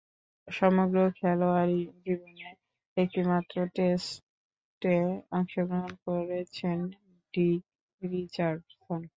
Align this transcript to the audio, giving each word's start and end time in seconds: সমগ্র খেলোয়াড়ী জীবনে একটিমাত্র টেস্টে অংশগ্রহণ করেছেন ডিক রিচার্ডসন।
সমগ্র 0.47 0.97
খেলোয়াড়ী 1.17 1.79
জীবনে 2.03 2.49
একটিমাত্র 2.97 3.55
টেস্টে 3.75 4.95
অংশগ্রহণ 5.31 5.91
করেছেন 6.05 6.77
ডিক 7.33 7.61
রিচার্ডসন। 8.01 9.01